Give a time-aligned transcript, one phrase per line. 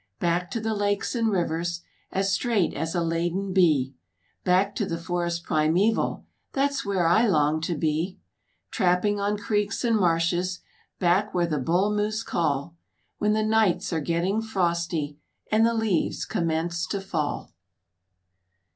[0.19, 3.93] Back to the lakes and rivers, As straight as a laden bee,
[4.43, 8.17] Back to the forest primeval, That's where I long to be!
[8.71, 10.61] Trapping on creeks and marshes,
[10.97, 12.75] Back where the bull moose call.
[13.19, 15.19] When the nights are getting frosty
[15.51, 17.53] And the leaves commence to fall.